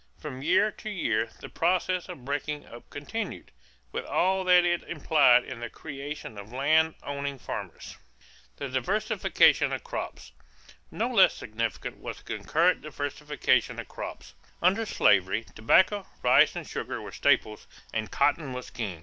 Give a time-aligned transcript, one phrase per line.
[0.17, 3.51] From year to year the process of breaking up continued,
[3.91, 7.97] with all that it implied in the creation of land owning farmers.
[8.57, 10.31] =The Diversification of Crops.=
[10.89, 14.33] No less significant was the concurrent diversification of crops.
[14.59, 18.99] Under slavery, tobacco, rice, and sugar were staples and "cotton was king."